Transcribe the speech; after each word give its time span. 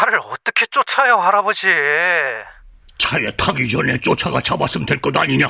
차를 0.00 0.18
어떻게 0.24 0.64
쫓아요, 0.70 1.16
할아버지? 1.18 1.66
차에 2.96 3.30
타기 3.36 3.68
전에 3.68 3.98
쫓아가 4.00 4.40
잡았으면 4.40 4.86
될 4.86 4.98
것 5.00 5.14
아니냐? 5.14 5.46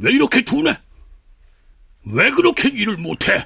왜 0.00 0.12
이렇게 0.12 0.42
둔해? 0.42 0.78
왜 2.12 2.30
그렇게 2.30 2.68
일을 2.68 2.96
못해? 2.98 3.44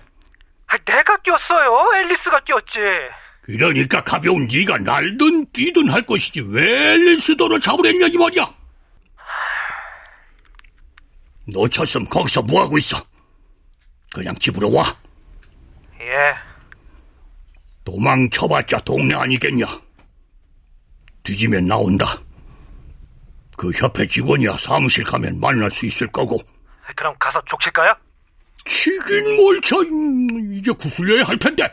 아, 0.67 0.77
내가 0.79 1.17
뛰었어요. 1.23 1.91
앨리스가 1.97 2.41
뛰었지. 2.45 2.79
그러니까 3.43 4.03
가벼운 4.05 4.47
네가 4.49 4.79
날든 4.79 5.47
뛰든 5.53 5.89
할 5.91 6.03
것이지 6.03 6.43
왜 6.49 6.93
앨리스도를 6.93 7.61
잡으랬냐 7.61 8.07
이 8.09 8.17
말이야. 8.19 8.45
놓쳤으면 11.47 12.09
거기서 12.09 12.43
뭐하고 12.43 12.77
있어? 12.79 13.03
그냥 14.13 14.35
집으로 14.39 14.71
와. 14.73 14.85
예. 16.01 16.35
도망쳐봤자 17.85 18.81
동네 18.81 19.15
아니겠냐. 19.15 19.67
뒤지면 21.23 21.67
나온다. 21.67 22.19
그 23.57 23.71
협회 23.73 24.07
직원이야 24.07 24.57
사무실 24.59 25.05
가면 25.05 25.39
만날 25.41 25.71
수 25.71 25.87
있을 25.87 26.07
거고. 26.09 26.39
그럼 26.97 27.15
가서 27.19 27.41
족칠까요? 27.47 27.95
치긴 28.65 29.37
뭘 29.37 29.61
쳐. 29.61 29.77
이제 30.53 30.73
구슬려야 30.73 31.25
할 31.25 31.39
텐데. 31.39 31.71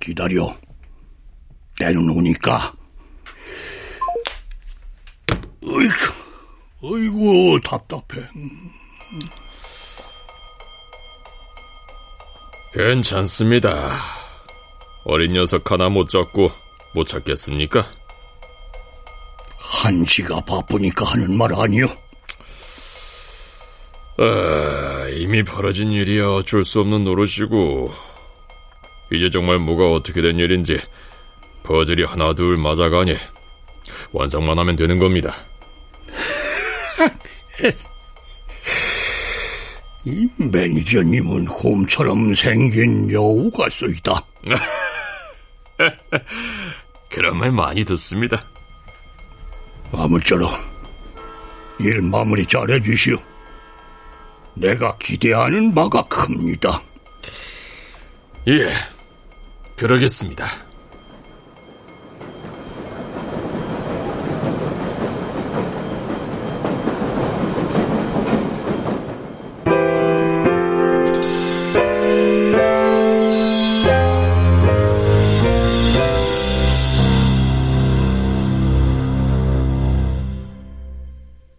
기다려. 0.00 0.56
때는 1.78 2.08
오니까. 2.08 2.72
어이구, 5.62 6.12
어이구, 6.80 7.60
답답해. 7.64 8.26
괜찮습니다. 12.72 13.90
어린 15.04 15.32
녀석 15.32 15.70
하나 15.70 15.88
못 15.88 16.08
잡고 16.08 16.50
못 16.96 17.06
찾겠습니까? 17.06 17.86
한시가 19.58 20.40
바쁘니까 20.40 21.04
하는 21.04 21.36
말 21.36 21.54
아니요? 21.54 21.86
아, 24.16 25.06
이미 25.10 25.42
벌어진 25.42 25.92
일이야 25.92 26.30
어쩔 26.30 26.64
수 26.64 26.80
없는 26.80 27.04
노릇이고 27.04 27.92
이제 29.12 29.28
정말 29.28 29.58
뭐가 29.58 29.92
어떻게 29.92 30.22
된 30.22 30.38
일인지 30.38 30.78
퍼즐이 31.64 32.04
하나 32.04 32.32
둘 32.32 32.56
맞아가니 32.56 33.14
완성만 34.12 34.58
하면 34.58 34.74
되는 34.74 34.98
겁니다. 34.98 35.36
이 40.06 40.26
매니저님은 40.38 41.44
곰처럼 41.44 42.34
생긴 42.34 43.12
여우 43.12 43.50
같소이다. 43.50 44.24
그런 47.16 47.38
말 47.38 47.50
많이 47.50 47.82
듣습니다. 47.86 48.44
아무쪼록 49.90 50.50
일 51.80 52.02
마무리 52.02 52.44
잘해 52.44 52.82
주시오. 52.82 53.16
내가 54.52 54.98
기대하는 54.98 55.74
바가 55.74 56.02
큽니다. 56.02 56.82
예, 58.48 58.70
그러겠습니다. 59.76 60.44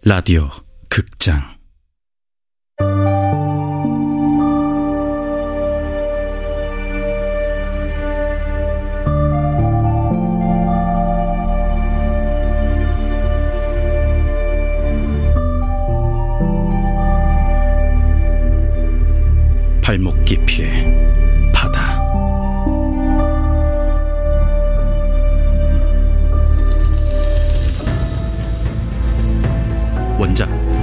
라디오 0.07 0.49
극장 0.87 1.56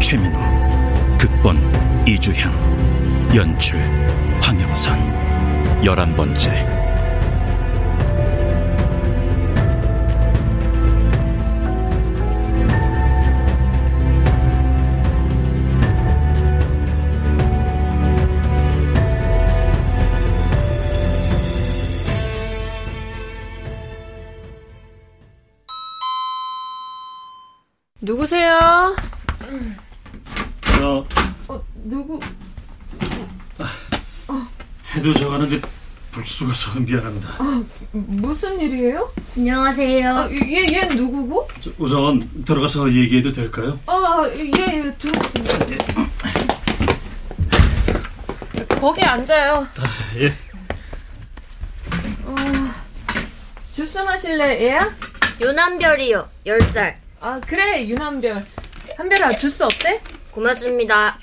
최민호 0.05 0.39
극본 1.17 1.57
이주향 2.07 2.53
연출 3.35 3.81
황영선 4.39 5.83
열한 5.83 6.15
번째 6.15 6.84
저 30.85 31.03
어, 31.49 31.65
누구? 31.85 32.21
해도 34.95 35.15
저가는데 35.15 35.59
불쑥해서 36.13 36.79
미안합니다. 36.81 37.39
무슨 37.93 38.61
일이에요? 38.61 39.11
안녕하세요. 39.35 40.15
아, 40.15 40.31
얘, 40.31 40.67
얘 40.75 40.87
누구고? 40.95 41.49
저 41.63 41.71
우선 41.79 42.21
들어가서 42.45 42.93
얘기해도 42.93 43.33
될까요? 43.33 43.81
아, 43.87 44.29
얘, 44.37 44.41
얘 44.45 44.95
들어오세요. 44.99 45.75
거기 48.79 49.03
앉아요. 49.03 49.67
예. 50.19 50.29
어, 52.27 52.35
주스 53.75 53.97
마실래, 54.01 54.63
얘야? 54.67 54.95
요남별이요. 55.41 56.29
10살. 56.47 56.95
아, 57.23 57.41
그래, 57.41 57.87
유남별. 57.89 58.45
한별아, 58.99 59.33
주스 59.39 59.63
어때? 59.63 60.01
고맙습니다. 60.35 61.17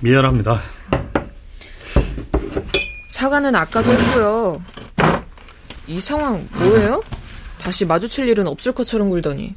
미안합니다. 0.00 0.60
사과는 3.08 3.54
아까도 3.54 3.92
했고요. 3.92 4.62
이 5.88 6.00
상황 6.00 6.48
뭐예요? 6.52 7.02
다시 7.60 7.84
마주칠 7.84 8.28
일은 8.28 8.46
없을 8.46 8.72
것처럼 8.72 9.10
굴더니. 9.10 9.54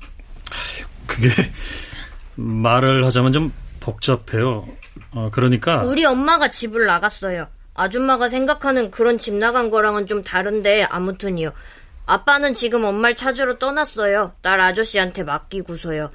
그게 1.05 1.29
말을 2.35 3.05
하자면 3.05 3.31
좀 3.33 3.53
복잡해요. 3.79 4.67
어, 5.11 5.29
그러니까 5.31 5.83
우리 5.83 6.03
엄마가 6.05 6.49
집을 6.49 6.87
나갔어요. 6.87 7.47
아줌마가 7.75 8.29
생각하는 8.29 8.91
그런 8.91 9.17
집 9.17 9.33
나간 9.33 9.69
거랑은 9.71 10.07
좀 10.07 10.23
다른데 10.23 10.83
아무튼요. 10.83 11.51
아빠는 12.05 12.53
지금 12.53 12.83
엄마를 12.83 13.15
찾으러 13.15 13.57
떠났어요. 13.57 14.33
딸 14.41 14.59
아저씨한테 14.61 15.23
맡기고서요. 15.23 16.11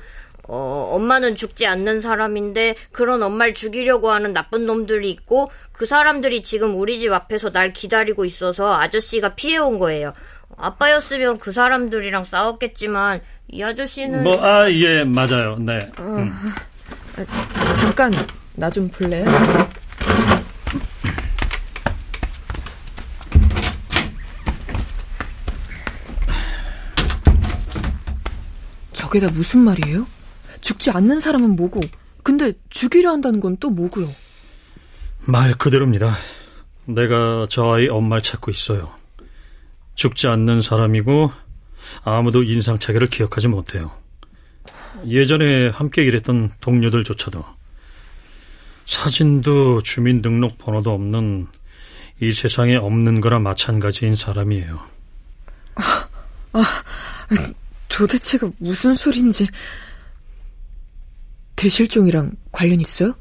어, 0.51 0.91
엄마는 0.95 1.35
죽지 1.35 1.67
않는 1.67 2.01
사람인데 2.01 2.75
그런 2.93 3.23
엄마를 3.23 3.53
죽이려고 3.55 4.11
하는 4.11 4.33
나쁜 4.33 4.65
놈들이 4.67 5.11
있고 5.11 5.51
그 5.73 5.85
사람들이 5.85 6.43
지금 6.43 6.75
우리 6.79 7.01
집 7.01 7.13
앞에서 7.13 7.51
날 7.51 7.73
기다리고 7.73 8.25
있어서 8.25 8.75
아저씨가 8.79 9.35
피해온 9.35 9.79
거예요. 9.79 10.15
아빠였으면 10.57 11.39
그 11.39 11.53
사람들이랑 11.53 12.25
싸웠겠지만 12.25 13.21
이 13.49 13.63
아저씨는 13.63 14.23
뭐 14.25 14.43
아 14.43 14.71
예 14.71 15.05
맞아요. 15.05 15.57
네. 15.59 15.79
음. 15.99 16.33
잠깐, 17.75 18.13
나 18.55 18.71
좀 18.71 18.89
볼래요? 18.89 19.25
저게 29.09 29.21
다 29.21 29.31
무슨 29.31 29.61
말이에요? 29.61 30.07
죽지 30.61 30.91
않는 30.91 31.19
사람은 31.19 31.57
뭐고, 31.57 31.81
근데 32.23 32.53
죽이려 32.69 33.11
한다는 33.11 33.41
건 33.41 33.57
또 33.59 33.71
뭐고요? 33.71 34.15
말 35.25 35.55
그대로입니다. 35.55 36.15
내가 36.85 37.47
저 37.49 37.73
아이 37.73 37.89
엄마를 37.89 38.21
찾고 38.23 38.51
있어요. 38.51 38.85
죽지 39.95 40.27
않는 40.29 40.61
사람이고 40.61 41.33
아무도 42.05 42.43
인상착의를 42.43 43.07
기억하지 43.09 43.49
못해요. 43.49 43.91
예전에 45.07 45.69
함께 45.69 46.03
일했던 46.05 46.51
동료들조차도 46.61 47.43
사진도 48.85 49.81
주민등록번호도 49.83 50.93
없는 50.93 51.47
이 52.21 52.33
세상에 52.33 52.77
없는 52.77 53.23
거나 53.23 53.39
마찬가지인 53.39 54.17
사람이에요. 54.17 54.81
도대체가 57.99 58.49
무슨 58.59 58.95
소린지. 58.95 59.49
대실종이랑 61.57 62.31
관련 62.53 62.81
있어요? 62.81 63.13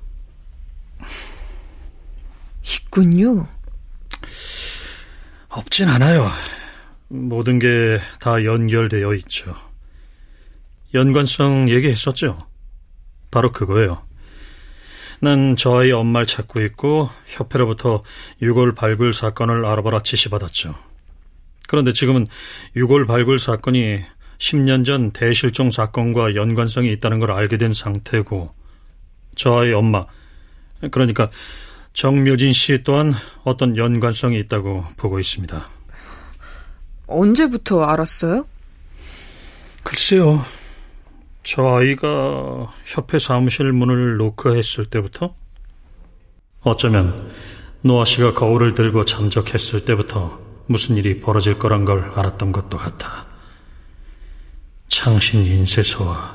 있군요. 2.63 3.47
없진 5.49 5.89
않아요. 5.89 6.29
모든 7.07 7.57
게 7.57 7.99
다 8.19 8.43
연결되어 8.43 9.15
있죠. 9.15 9.55
연관성 10.93 11.69
얘기했었죠? 11.71 12.37
바로 13.31 13.51
그거예요. 13.51 14.05
난 15.21 15.55
저의 15.55 15.91
엄마를 15.91 16.27
찾고 16.27 16.61
있고 16.61 17.09
협회로부터 17.25 18.01
유골 18.43 18.75
발굴 18.75 19.11
사건을 19.11 19.65
알아보라 19.65 20.01
지시받았죠. 20.03 20.75
그런데 21.67 21.91
지금은 21.91 22.27
유골 22.75 23.07
발굴 23.07 23.39
사건이 23.39 24.03
10년 24.37 24.85
전 24.85 25.11
대실종 25.11 25.71
사건과 25.71 26.35
연관성이 26.35 26.91
있다는 26.93 27.19
걸 27.19 27.31
알게 27.31 27.57
된 27.57 27.73
상태고 27.73 28.47
저의 29.35 29.73
엄마 29.73 30.05
그러니까 30.91 31.29
정묘진 31.93 32.53
씨 32.53 32.83
또한 32.83 33.13
어떤 33.43 33.75
연관성이 33.75 34.37
있다고 34.39 34.83
보고 34.97 35.19
있습니다. 35.19 35.67
언제부터 37.07 37.83
알았어요? 37.83 38.45
글쎄요. 39.83 40.45
저 41.43 41.65
아이가 41.65 42.71
협회 42.85 43.17
사무실 43.17 43.71
문을 43.71 44.17
노크했을 44.17 44.85
때부터 44.85 45.33
어쩌면 46.61 47.31
노아 47.81 48.03
씨가 48.03 48.33
거울을 48.33 48.75
들고 48.75 49.05
잠적했을 49.05 49.85
때부터 49.85 50.37
무슨 50.65 50.97
일이 50.97 51.21
벌어질 51.21 51.57
거란 51.57 51.85
걸 51.85 52.03
알았던 52.13 52.51
것도 52.51 52.77
같아. 52.77 53.26
창신 54.87 55.45
인쇄소와 55.45 56.33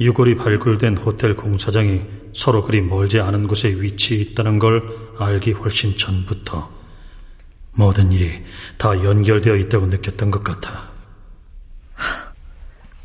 유골이 0.00 0.34
발굴된 0.34 0.98
호텔 0.98 1.34
공사장이 1.36 2.02
서로 2.34 2.62
그리 2.62 2.82
멀지 2.82 3.18
않은 3.20 3.46
곳에 3.46 3.68
위치해 3.68 4.20
있다는 4.20 4.58
걸 4.58 4.82
알기 5.18 5.52
훨씬 5.52 5.96
전부터 5.96 6.68
모든 7.72 8.12
일이 8.12 8.40
다 8.76 8.90
연결되어 9.02 9.56
있다고 9.56 9.86
느꼈던 9.86 10.30
것 10.30 10.42
같아. 10.42 10.90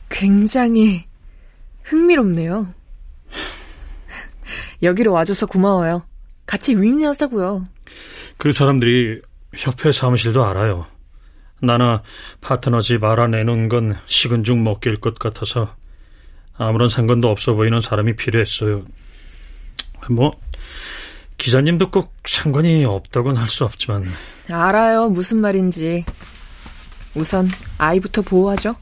굉장히 0.09 1.05
흥미롭네요. 1.83 2.73
여기로 4.83 5.13
와줘서 5.13 5.45
고마워요. 5.45 6.05
같이 6.45 6.75
윈윈하자고요. 6.75 7.63
그 8.37 8.51
사람들이 8.51 9.21
협회 9.55 9.91
사무실도 9.91 10.43
알아요. 10.43 10.85
나나 11.61 12.01
파트너 12.41 12.81
집 12.81 13.03
알아내는 13.03 13.69
건 13.69 13.95
식은 14.05 14.43
죽 14.43 14.57
먹기일 14.57 14.97
것 14.97 15.17
같아서 15.19 15.75
아무런 16.57 16.89
상관도 16.89 17.29
없어 17.29 17.53
보이는 17.53 17.79
사람이 17.81 18.15
필요했어요. 18.15 18.83
뭐 20.09 20.31
기자님도 21.37 21.89
꼭 21.89 22.13
상관이 22.25 22.85
없다곤 22.85 23.37
할수 23.37 23.65
없지만 23.65 24.03
알아요. 24.51 25.09
무슨 25.09 25.37
말인지. 25.37 26.05
우선 27.15 27.49
아이부터 27.77 28.21
보호하죠. 28.21 28.75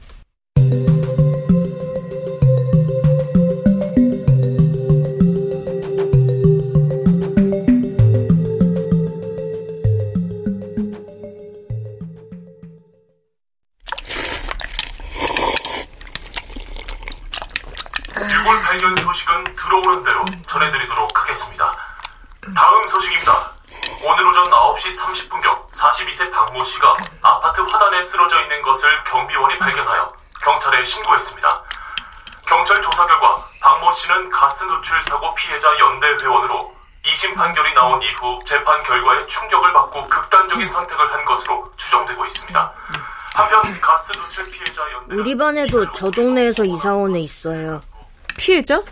사고 35.10 35.34
피해자 35.34 35.66
연대 35.80 36.06
회원으로 36.22 36.72
2심 37.04 37.36
판결이 37.36 37.74
나온 37.74 38.00
이후 38.00 38.38
재판 38.46 38.80
결과에 38.84 39.26
충격을 39.26 39.72
받고 39.72 40.08
극단적인 40.08 40.70
선택을 40.70 41.12
한 41.12 41.24
것으로 41.24 41.68
추정되고 41.76 42.24
있습니다. 42.26 42.72
한편 43.34 43.62
가스 43.80 44.12
누출 44.12 44.44
피해자 44.52 44.82
연대 44.92 45.14
우리 45.16 45.36
반에도 45.36 45.90
저 45.92 46.08
동네에서 46.12 46.64
이사 46.64 46.94
온 46.94 47.16
애 47.16 47.20
있어요. 47.20 47.80
피해자? 48.38 48.82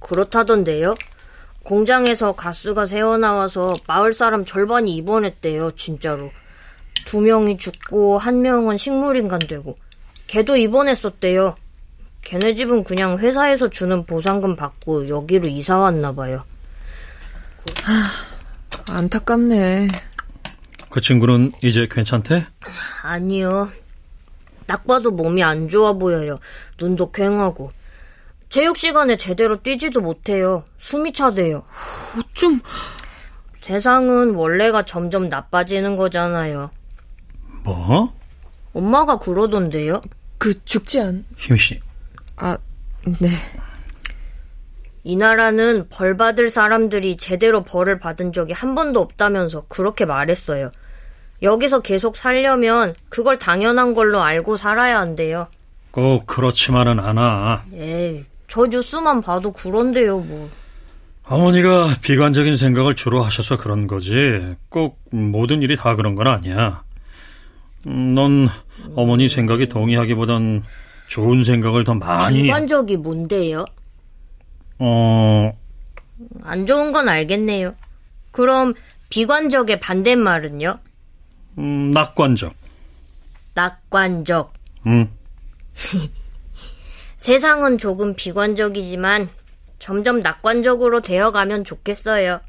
그렇다던데요. 0.00 0.94
공장에서 1.64 2.32
가스가 2.32 2.84
새어나와서 2.84 3.64
마을 3.86 4.12
사람 4.12 4.44
절반이 4.44 4.94
입원했대요, 4.96 5.74
진짜로. 5.76 6.30
두 7.06 7.20
명이 7.20 7.56
죽고 7.56 8.18
한 8.18 8.42
명은 8.42 8.76
식물인간 8.76 9.38
되고. 9.40 9.74
걔도 10.26 10.56
입원했었대요. 10.56 11.56
걔네 12.22 12.54
집은 12.54 12.84
그냥 12.84 13.18
회사에서 13.18 13.68
주는 13.68 14.04
보상금 14.04 14.56
받고 14.56 15.08
여기로 15.08 15.48
이사 15.48 15.78
왔나 15.78 16.12
봐요. 16.12 16.44
안타깝네. 18.90 19.88
그 20.88 21.00
친구는 21.00 21.52
이제 21.62 21.86
괜찮대? 21.90 22.46
아니요. 23.02 23.70
딱 24.66 24.86
봐도 24.86 25.10
몸이 25.10 25.42
안 25.42 25.68
좋아 25.68 25.92
보여요. 25.92 26.36
눈도 26.80 27.10
퀭하고. 27.10 27.70
체육 28.48 28.76
시간에 28.76 29.16
제대로 29.16 29.62
뛰지도 29.62 30.00
못해요. 30.00 30.64
숨이 30.78 31.12
차대요. 31.14 31.64
좀 32.34 32.60
세상은 33.62 34.34
원래가 34.34 34.84
점점 34.84 35.28
나빠지는 35.28 35.96
거잖아요. 35.96 36.70
뭐? 37.64 38.12
엄마가 38.74 39.18
그러던데요. 39.18 40.02
그 40.38 40.62
죽지 40.64 41.00
않. 41.00 41.24
희미 41.36 41.58
씨. 41.58 41.80
아, 42.42 42.58
네. 43.20 43.28
이 45.04 45.14
나라는 45.14 45.86
벌 45.90 46.16
받을 46.16 46.48
사람들이 46.48 47.16
제대로 47.16 47.62
벌을 47.62 48.00
받은 48.00 48.32
적이 48.32 48.52
한 48.52 48.74
번도 48.74 49.00
없다면서 49.00 49.66
그렇게 49.68 50.04
말했어요. 50.06 50.72
여기서 51.40 51.82
계속 51.82 52.16
살려면 52.16 52.94
그걸 53.08 53.38
당연한 53.38 53.94
걸로 53.94 54.22
알고 54.22 54.56
살아야 54.56 54.98
한대요. 54.98 55.46
꼭 55.92 56.26
그렇지만은 56.26 56.98
않아. 56.98 57.64
에이, 57.74 58.24
저 58.48 58.66
뉴스만 58.66 59.20
봐도 59.20 59.52
그런데요, 59.52 60.18
뭐. 60.18 60.50
어머니가 61.24 61.96
비관적인 62.02 62.56
생각을 62.56 62.96
주로 62.96 63.22
하셔서 63.22 63.56
그런 63.56 63.86
거지. 63.86 64.56
꼭 64.68 65.00
모든 65.10 65.62
일이 65.62 65.76
다 65.76 65.94
그런 65.94 66.16
건 66.16 66.26
아니야. 66.26 66.82
음, 67.86 68.14
넌 68.14 68.48
어머니 68.96 69.28
생각에 69.28 69.66
동의하기보단 69.66 70.62
좋은 71.12 71.44
생각을 71.44 71.84
더 71.84 71.92
많이. 71.92 72.40
비관적이 72.40 72.96
뭔데요? 72.96 73.66
어, 74.78 75.52
안 76.42 76.64
좋은 76.64 76.90
건 76.90 77.06
알겠네요. 77.10 77.74
그럼 78.30 78.72
비관적의 79.10 79.78
반대말은요? 79.80 80.78
음, 81.58 81.90
낙관적. 81.90 82.54
낙관적. 83.52 84.54
음, 84.86 85.10
세상은 87.18 87.76
조금 87.76 88.14
비관적이지만 88.14 89.28
점점 89.78 90.20
낙관적으로 90.20 91.02
되어가면 91.02 91.64
좋겠어요. 91.64 92.40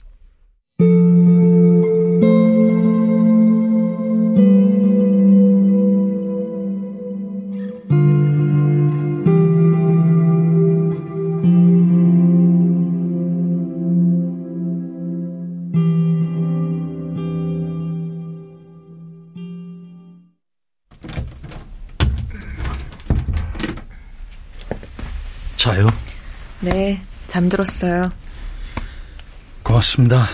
네, 27.44 27.50
잠들었어요. 27.50 28.12
고맙습니다. 29.64 30.26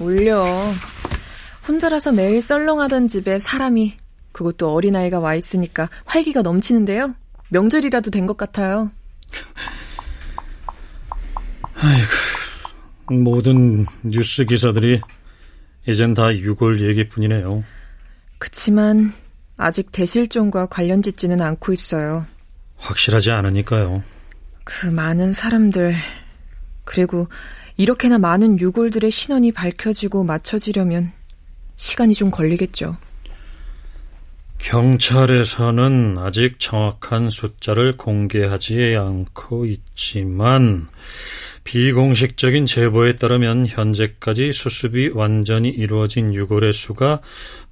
올려. 0.00 0.72
혼자라서 1.66 2.12
매일 2.12 2.40
썰렁하던 2.42 3.08
집에 3.08 3.38
사람이, 3.38 3.96
그것도 4.32 4.72
어린아이가 4.72 5.20
와 5.20 5.34
있으니까 5.34 5.88
활기가 6.04 6.42
넘치는데요. 6.42 7.14
명절이라도 7.50 8.10
된 8.10 8.26
것 8.26 8.36
같아요. 8.36 8.90
아이고, 11.74 13.22
모든 13.22 13.86
뉴스 14.02 14.44
기사들이 14.44 15.00
이젠 15.86 16.14
다 16.14 16.34
유골 16.34 16.80
얘기뿐이네요. 16.88 17.64
그치만 18.38 19.12
아직 19.56 19.90
대실종과 19.92 20.66
관련 20.66 21.02
짓지는 21.02 21.40
않고 21.40 21.72
있어요. 21.72 22.26
확실하지 22.76 23.30
않으니까요. 23.32 24.02
그 24.70 24.86
많은 24.86 25.32
사람들, 25.32 25.94
그리고 26.84 27.26
이렇게나 27.78 28.18
많은 28.18 28.60
유골들의 28.60 29.10
신원이 29.10 29.52
밝혀지고 29.52 30.24
맞춰지려면 30.24 31.10
시간이 31.76 32.12
좀 32.12 32.30
걸리겠죠. 32.30 32.98
경찰에서는 34.58 36.18
아직 36.18 36.60
정확한 36.60 37.30
숫자를 37.30 37.96
공개하지 37.96 38.94
않고 38.96 39.64
있지만 39.64 40.88
비공식적인 41.64 42.66
제보에 42.66 43.16
따르면 43.16 43.68
현재까지 43.68 44.52
수습이 44.52 45.12
완전히 45.14 45.70
이루어진 45.70 46.34
유골의 46.34 46.74
수가 46.74 47.22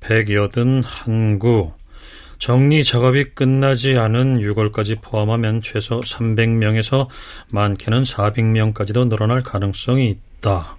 181구, 0.01 1.75
정리 2.39 2.85
작업이 2.85 3.31
끝나지 3.35 3.97
않은 3.97 4.41
유골까지 4.41 4.97
포함하면 4.97 5.63
최소 5.63 6.01
300명에서 6.01 7.09
많게는 7.51 8.03
400명까지도 8.03 9.09
늘어날 9.09 9.41
가능성이 9.41 10.17
있다. 10.41 10.77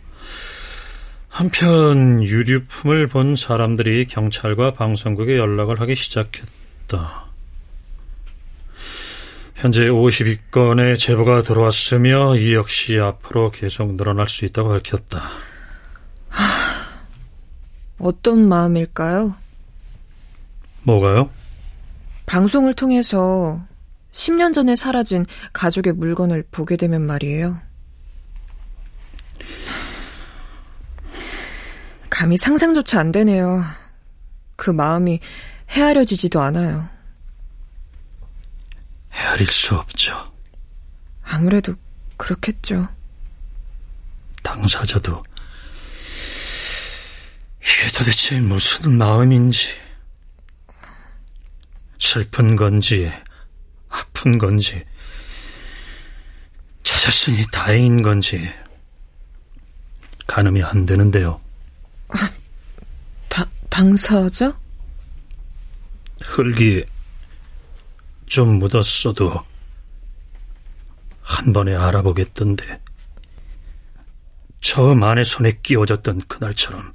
한편 1.29 2.23
유류품을 2.23 3.07
본 3.07 3.35
사람들이 3.35 4.05
경찰과 4.05 4.73
방송국에 4.73 5.37
연락을 5.37 5.81
하기 5.81 5.95
시작했다. 5.95 7.27
현재 9.55 9.85
52건의 9.85 10.97
제보가 10.99 11.41
들어왔으며 11.41 12.35
이 12.37 12.53
역시 12.53 12.99
앞으로 12.99 13.49
계속 13.51 13.95
늘어날 13.95 14.29
수 14.29 14.45
있다고 14.45 14.69
밝혔다. 14.69 15.19
하, 16.29 16.43
어떤 17.97 18.47
마음일까요? 18.47 19.35
뭐가요? 20.83 21.29
방송을 22.27 22.74
통해서 22.74 23.65
10년 24.12 24.53
전에 24.53 24.75
사라진 24.75 25.25
가족의 25.53 25.93
물건을 25.93 26.43
보게 26.51 26.75
되면 26.75 27.01
말이에요. 27.01 27.60
감히 32.10 32.38
상상조차 32.38 33.00
안 33.00 33.12
되네요. 33.12 33.63
그 34.55 34.69
마음이 34.69 35.19
헤아려지지도 35.69 36.41
않아요. 36.41 36.89
헤아릴 39.13 39.48
수 39.48 39.75
없죠. 39.75 40.13
아무래도 41.24 41.75
그렇겠죠. 42.17 42.88
당사자도 44.43 45.24
이게 47.62 47.91
도대체 47.98 48.39
무슨 48.39 48.98
마음인지 48.98 49.87
슬픈 51.99 52.55
건지 52.55 53.11
아픈 53.89 54.37
건지 54.37 54.85
찾았으니 56.83 57.45
다행인 57.51 58.01
건지 58.01 58.49
가늠이 60.25 60.61
안 60.63 60.85
되는데요. 60.85 61.41
아, 62.09 62.29
다, 63.29 63.45
당사자? 63.69 64.57
흙이 66.21 66.83
좀 68.25 68.59
묻었어도 68.59 69.39
한 71.21 71.53
번에 71.53 71.75
알아보겠던데 71.75 72.81
처음 74.61 75.03
아내 75.03 75.23
손에 75.23 75.59
끼워졌던 75.63 76.21
그날처럼 76.27 76.91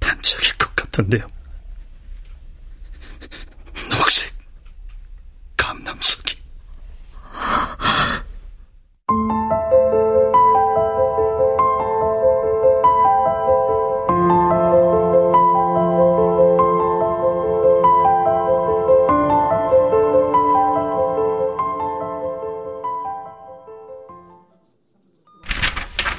반짝일 0.00 0.56
것 0.58 0.74
같던데요. 0.76 1.26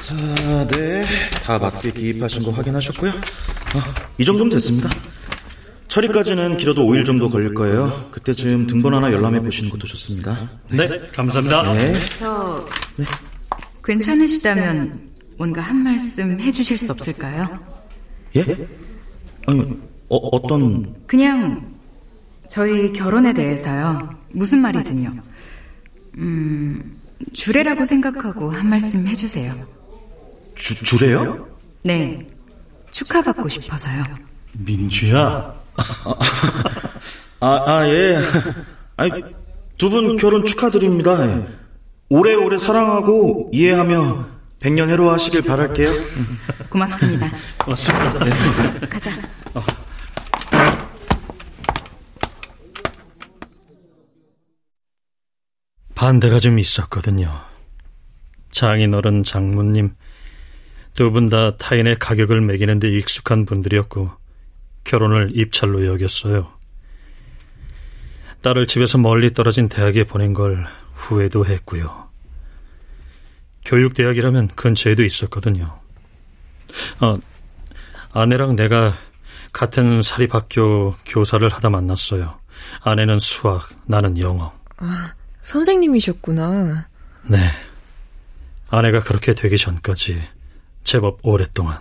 자, 0.06 0.68
네. 0.68 1.02
다 1.44 1.58
맞게 1.58 1.90
기입하신 1.90 2.44
거 2.44 2.52
확인하셨고요. 2.52 3.10
어, 3.10 3.80
이 4.20 4.24
정도면 4.24 4.52
됐습니다. 4.52 4.88
처리까지는 5.88 6.58
길어도 6.58 6.86
5일 6.86 7.04
정도 7.04 7.28
걸릴 7.28 7.56
거예요. 7.56 8.10
그때쯤 8.12 8.68
등본 8.68 8.94
하나 8.94 9.12
열람해 9.12 9.42
보시는 9.42 9.72
것도 9.72 9.88
좋습니다. 9.88 10.52
네, 10.70 10.88
네 10.88 11.00
감사합니다. 11.12 11.74
네. 11.74 11.94
저 12.16 12.64
네. 12.98 13.06
괜찮으시다면 13.84 15.10
뭔가 15.40 15.62
한 15.62 15.78
말씀 15.78 16.40
해주실 16.40 16.78
수 16.78 16.92
없을까요? 16.92 17.60
예? 18.36 18.42
아니, 19.48 19.62
어, 20.10 20.18
어떤... 20.18 21.08
그냥 21.08 21.74
저희 22.48 22.94
결혼에 22.94 23.34
대해서요. 23.34 24.16
무슨 24.34 24.60
말이든요. 24.60 25.16
음, 26.20 26.96
주례라고 27.34 27.86
생각하고 27.86 28.52
한 28.52 28.70
말씀 28.70 29.08
해주세요. 29.08 29.85
주, 30.56 30.76
주례요? 30.84 31.48
네. 31.84 32.26
축하받고 32.92 33.48
싶어서요. 33.50 34.04
민주야. 34.54 35.54
아, 37.42 37.48
아, 37.66 37.88
예. 37.90 38.22
아니, 38.98 39.12
두 39.78 39.90
분 39.90 40.16
결혼 40.18 40.46
축하드립니다. 40.46 41.26
예. 41.28 41.46
오래오래 42.10 42.58
사랑하고 42.58 43.50
이해하며 43.54 44.26
백년 44.60 44.90
해로하시길 44.90 45.42
바랄게요. 45.44 45.92
고맙습니다. 46.70 47.30
고맙습니다. 47.60 48.26
네. 48.26 48.88
가자. 48.88 49.12
어. 49.54 49.62
반대가 55.94 56.40
좀 56.40 56.60
있었거든요. 56.60 57.32
장인어른 58.52 59.24
장모님 59.24 59.96
두 60.96 61.12
분 61.12 61.30
다 61.30 61.56
타인의 61.58 61.98
가격을 62.00 62.40
매기는 62.40 62.80
데 62.80 62.90
익숙한 62.90 63.46
분들이었고 63.46 64.06
결혼을 64.86 65.32
입찰로 65.34 65.86
여겼어요. 65.86 66.52
딸을 68.42 68.68
집에서 68.68 68.98
멀리 68.98 69.34
떨어진 69.34 69.68
대학에 69.68 70.04
보낸 70.04 70.34
걸 70.34 70.66
후회도 70.94 71.46
했고요. 71.46 71.92
교육대학이라면 73.66 74.50
근처에도 74.56 75.04
있었거든요. 75.04 75.80
아, 77.00 77.18
아내랑 78.14 78.56
내가 78.56 78.94
같은 79.52 80.02
사립학교 80.02 80.96
교사를 81.06 81.48
하다 81.50 81.70
만났어요. 81.72 82.30
아내는 82.82 83.20
수학, 83.20 83.70
나는 83.86 84.18
영어. 84.20 84.54
아, 84.78 85.14
선생님이셨구나. 85.42 86.88
네. 87.24 87.38
아내가 88.70 89.00
그렇게 89.00 89.34
되기 89.34 89.58
전까지 89.58 90.22
제법 90.86 91.18
오랫동안. 91.24 91.80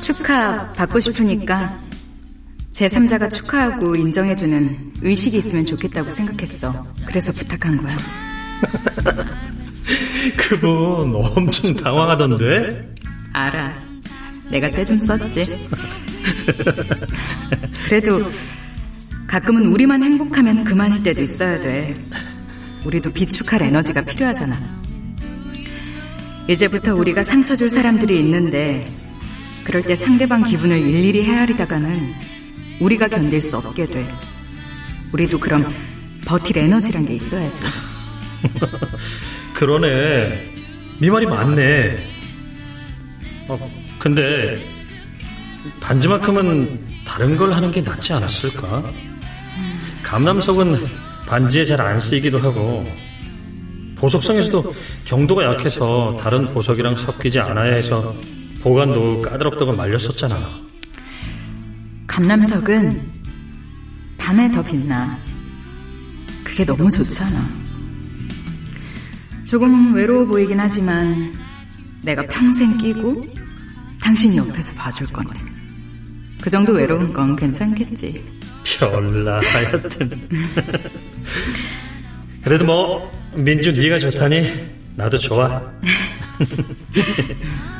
축하 0.00 0.72
받고 0.72 1.00
싶으니까 1.00 1.85
제3자가 2.76 3.30
축하하고 3.30 3.96
인정해주는 3.96 4.92
의식이 5.00 5.38
있으면 5.38 5.64
좋겠다고 5.64 6.10
생각했어. 6.10 6.84
그래서 7.06 7.32
부탁한 7.32 7.78
거야. 7.78 7.96
그분 10.36 11.14
엄청 11.14 11.74
당황하던데? 11.74 12.94
알아. 13.32 13.72
내가 14.50 14.70
때 14.70 14.84
좀 14.84 14.98
썼지. 14.98 15.68
그래도 17.86 18.30
가끔은 19.26 19.66
우리만 19.66 20.02
행복하면 20.02 20.64
그만일 20.64 21.02
때도 21.02 21.22
있어야 21.22 21.58
돼. 21.58 21.94
우리도 22.84 23.10
비축할 23.12 23.62
에너지가 23.62 24.02
필요하잖아. 24.02 24.82
이제부터 26.48 26.94
우리가 26.94 27.22
상처 27.22 27.56
줄 27.56 27.70
사람들이 27.70 28.18
있는데 28.20 28.86
그럴 29.64 29.82
때 29.82 29.96
상대방 29.96 30.42
기분을 30.44 30.78
일일이 30.78 31.24
헤아리다가는 31.24 32.35
우리가 32.80 33.08
견딜 33.08 33.40
수 33.40 33.56
없게 33.56 33.86
돼. 33.86 34.06
우리도 35.12 35.38
그럼 35.38 35.72
버틸 36.26 36.58
에너지란 36.58 37.06
게 37.06 37.14
있어야지. 37.14 37.64
그러네. 39.54 40.52
네 41.00 41.10
말이 41.10 41.26
맞네. 41.26 41.98
어, 43.48 43.70
근데 43.98 44.62
반지만큼은 45.80 46.80
다른 47.06 47.36
걸 47.36 47.52
하는 47.52 47.70
게 47.70 47.80
낫지 47.80 48.12
않았을까? 48.12 48.82
감남석은 50.02 50.86
반지에 51.26 51.64
잘 51.64 51.80
안 51.80 52.00
쓰이기도 52.00 52.38
하고 52.38 52.86
보석성에서도 53.96 54.74
경도가 55.04 55.44
약해서 55.44 56.16
다른 56.20 56.52
보석이랑 56.52 56.96
섞이지 56.96 57.40
않아야 57.40 57.74
해서 57.74 58.14
보관도 58.62 59.22
까다롭다고 59.22 59.72
말렸었잖아. 59.74 60.65
감남석은 62.16 63.12
밤에 64.16 64.50
더 64.50 64.62
빛나. 64.62 65.18
그게 66.42 66.64
너무 66.64 66.90
좋잖아. 66.90 67.46
조금 69.44 69.92
외로워 69.94 70.24
보이긴 70.24 70.58
하지만 70.58 71.34
내가 72.02 72.26
평생 72.26 72.78
끼고 72.78 73.26
당신 74.00 74.34
옆에서 74.34 74.72
봐줄 74.72 75.08
건데. 75.08 75.38
그 76.40 76.48
정도 76.48 76.72
외로운 76.72 77.12
건 77.12 77.36
괜찮겠지. 77.36 78.24
별나 78.64 79.38
하여튼. 79.40 80.26
그래도 82.42 82.64
뭐 82.64 83.12
민주 83.36 83.72
네가 83.72 83.98
좋다니 83.98 84.48
나도 84.94 85.18
좋아. 85.18 85.60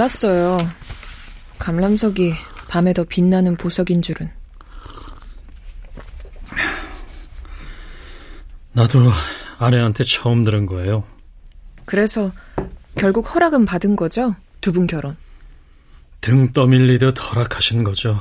몰랐어요. 0.00 0.58
감람석이 1.58 2.32
밤에 2.68 2.94
더 2.94 3.04
빛나는 3.04 3.56
보석인 3.56 4.00
줄은. 4.00 4.30
나도 8.72 9.10
아내한테 9.58 10.04
처음 10.04 10.44
들은 10.44 10.64
거예요. 10.64 11.04
그래서 11.84 12.32
결국 12.96 13.34
허락은 13.34 13.66
받은 13.66 13.96
거죠? 13.96 14.34
두 14.62 14.72
분 14.72 14.86
결혼. 14.86 15.16
등 16.20 16.52
떠밀리듯 16.52 17.16
허락하신 17.20 17.84
거죠. 17.84 18.18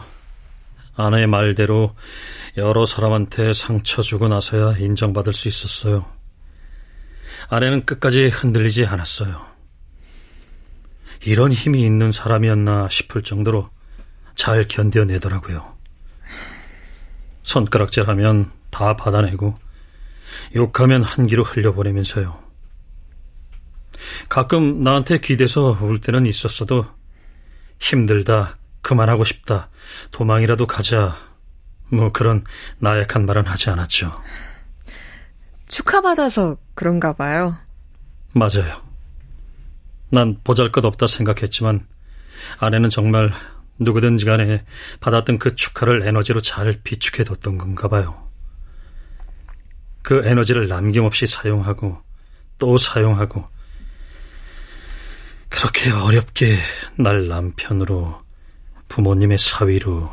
아내의 0.96 1.28
말대로 1.28 1.96
여러 2.58 2.86
사람한테 2.86 3.54
상처 3.54 4.02
주고 4.02 4.28
나서야 4.28 4.78
인정받을 4.78 5.34
수 5.34 5.48
있었어요. 5.48 6.02
아내는 7.48 7.86
끝까지 7.86 8.28
흔들리지 8.28 8.86
않았어요. 8.86 9.59
이런 11.24 11.52
힘이 11.52 11.82
있는 11.84 12.12
사람이었나 12.12 12.90
싶을 12.90 13.24
정도로 13.24 13.64
잘 14.36 14.66
견뎌내더라고요. 14.68 15.64
손가락질하면 17.44 18.52
다 18.70 18.96
받아내고 18.96 19.58
욕하면 20.56 21.04
한기로 21.04 21.44
흘려보내면서요. 21.44 22.34
가끔 24.30 24.84
나한테 24.84 25.18
기대서 25.20 25.78
울 25.82 26.00
때는 26.00 26.26
있었어도 26.26 26.86
힘들다, 27.80 28.54
그만하고 28.82 29.24
싶다, 29.24 29.70
도망이라도 30.12 30.68
가자, 30.68 31.18
뭐 31.92 32.12
그런 32.12 32.44
나약한 32.78 33.26
말은 33.26 33.46
하지 33.46 33.70
않았죠. 33.70 34.12
축하받아서 35.68 36.58
그런가 36.76 37.14
봐요. 37.14 37.58
맞아요. 38.34 38.89
난 40.10 40.38
보잘 40.44 40.72
것 40.72 40.84
없다 40.86 41.08
생각했지만 41.08 41.86
아내는 42.58 42.90
정말 42.90 43.32
누구든지 43.80 44.26
간에 44.26 44.66
받았던 45.00 45.40
그 45.40 45.56
축하를 45.56 46.06
에너지로 46.08 46.42
잘 46.42 46.82
비축해뒀던 46.84 47.58
건가 47.58 47.88
봐요. 47.88 48.10
그 50.02 50.22
에너지를 50.26 50.68
남김없이 50.68 51.28
사용하고 51.28 51.96
또 52.58 52.78
사용하고 52.78 53.46
그렇게 55.50 55.92
어렵게 55.92 56.56
날 56.98 57.28
남편으로 57.28 58.18
부모님의 58.88 59.38
사위로 59.38 60.10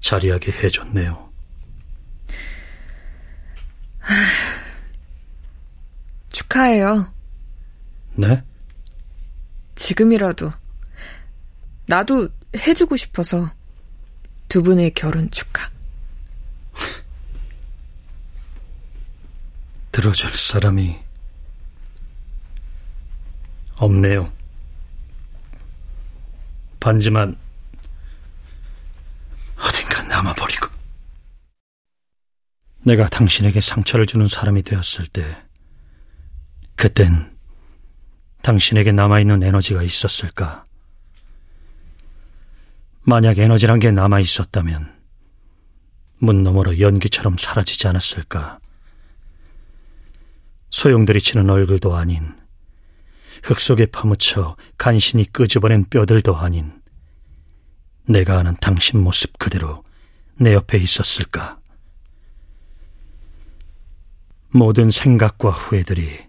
자리하게 0.00 0.52
해줬네요. 0.52 1.26
축하해요. 6.30 7.12
네? 8.14 8.42
지금이라도 9.76 10.52
나도 11.86 12.28
해주고 12.56 12.96
싶어서 12.96 13.50
두 14.48 14.62
분의 14.62 14.94
결혼 14.94 15.30
축하. 15.30 15.70
들어줄 19.92 20.36
사람이 20.36 20.98
없네요. 23.76 24.32
반지만 26.80 27.36
어딘가 29.56 30.02
남아버리고. 30.02 30.66
내가 32.84 33.08
당신에게 33.08 33.60
상처를 33.60 34.06
주는 34.06 34.28
사람이 34.28 34.62
되었을 34.62 35.06
때, 35.06 35.24
그땐 36.76 37.35
당신에게 38.42 38.92
남아있는 38.92 39.42
에너지가 39.42 39.82
있었을까? 39.82 40.64
만약 43.02 43.38
에너지란 43.38 43.78
게 43.78 43.90
남아 43.90 44.20
있었다면, 44.20 44.94
문 46.18 46.42
너머로 46.42 46.80
연기처럼 46.80 47.36
사라지지 47.38 47.86
않았을까? 47.88 48.58
소용들이 50.70 51.20
치는 51.20 51.48
얼굴도 51.48 51.94
아닌, 51.94 52.36
흙 53.42 53.60
속에 53.60 53.86
파묻혀 53.86 54.56
간신히 54.76 55.24
끄집어낸 55.24 55.84
뼈들도 55.84 56.36
아닌, 56.36 56.72
내가 58.08 58.38
아는 58.38 58.56
당신 58.60 59.00
모습 59.00 59.38
그대로 59.38 59.82
내 60.38 60.54
옆에 60.54 60.78
있었을까? 60.78 61.60
모든 64.48 64.90
생각과 64.90 65.50
후회들이 65.50 66.26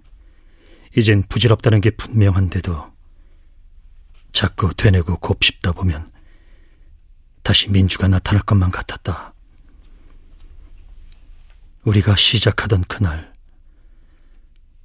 이젠 0.96 1.24
부질없다는 1.24 1.82
게 1.82 1.92
분명한데도 1.92 2.86
자꾸 4.32 4.74
되뇌고 4.74 5.18
곱씹다 5.18 5.72
보면 5.74 6.10
다시 7.44 7.70
민주가 7.70 8.08
나타날 8.08 8.44
것만 8.44 8.72
같았다. 8.72 9.34
우리가 11.84 12.16
시작하던 12.16 12.84
그날, 12.84 13.32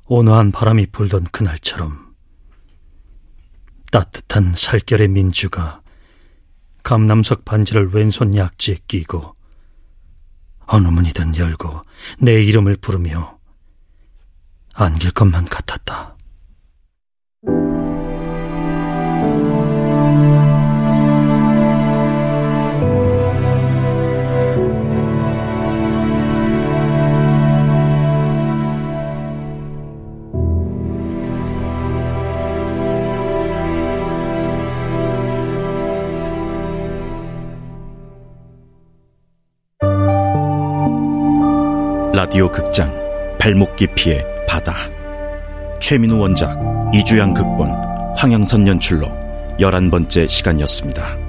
온화한 0.04 0.52
바람이 0.52 0.86
불던 0.86 1.24
그날처럼 1.24 2.14
따뜻한 3.90 4.54
살결의 4.54 5.08
민주가 5.08 5.82
감남석 6.82 7.44
반지를 7.44 7.90
왼손 7.92 8.34
약지에 8.34 8.76
끼고 8.86 9.36
어느 10.66 10.88
문이든 10.88 11.36
열고 11.36 11.82
내 12.20 12.42
이름을 12.42 12.76
부르며 12.76 13.38
안길 14.74 15.12
것만 15.12 15.44
같았다. 15.44 16.16
라디오 42.14 42.50
극장 42.50 42.92
발목 43.38 43.76
깊이의 43.76 44.31
바다 44.52 44.74
최민우 45.80 46.18
원작 46.18 46.60
이주양 46.92 47.32
극본 47.32 47.70
황영선 48.14 48.68
연출로 48.68 49.08
열한 49.58 49.90
번째 49.90 50.26
시간이었습니다. 50.26 51.21